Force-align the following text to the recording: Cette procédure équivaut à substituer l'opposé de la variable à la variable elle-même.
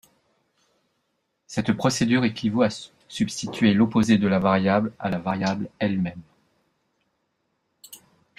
Cette 1.45 1.73
procédure 1.73 2.25
équivaut 2.25 2.63
à 2.63 2.69
substituer 3.07 3.75
l'opposé 3.75 4.17
de 4.17 4.27
la 4.27 4.39
variable 4.39 4.91
à 4.97 5.11
la 5.11 5.19
variable 5.19 5.69
elle-même. 5.77 6.23